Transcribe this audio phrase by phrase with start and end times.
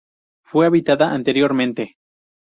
[0.43, 1.97] Fue habitada anteriormente.